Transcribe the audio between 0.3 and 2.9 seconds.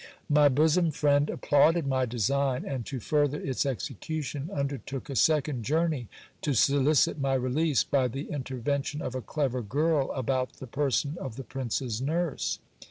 bosom friend applauded my design, and